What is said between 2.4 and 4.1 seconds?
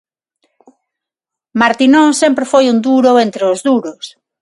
foi un duro entre os duros.